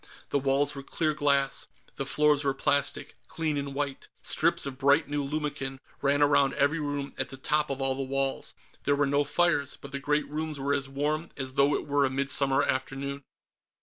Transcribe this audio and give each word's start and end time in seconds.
The 0.29 0.39
walls 0.39 0.73
were 0.73 0.81
clear 0.81 1.13
glass. 1.13 1.67
The 1.97 2.07
floors 2.07 2.43
were 2.43 2.55
plastic, 2.55 3.15
clean 3.27 3.55
and 3.55 3.75
white. 3.75 4.07
Strips 4.23 4.65
of 4.65 4.79
bright 4.79 5.07
new 5.07 5.23
lumicon 5.23 5.77
ran 6.01 6.23
around 6.23 6.55
every 6.55 6.79
room 6.79 7.13
at 7.19 7.29
the 7.29 7.37
tops 7.37 7.69
of 7.69 7.83
all 7.83 7.93
the 7.93 8.01
walls. 8.01 8.55
There 8.81 8.95
were 8.95 9.05
no 9.05 9.23
fires, 9.23 9.77
but 9.79 9.91
the 9.91 9.99
great 9.99 10.27
rooms 10.27 10.59
were 10.59 10.73
as 10.73 10.89
warm 10.89 11.29
as 11.37 11.53
though 11.53 11.75
it 11.75 11.85
were 11.85 12.03
a 12.03 12.09
midsummer 12.09 12.63
afternoon. 12.63 13.21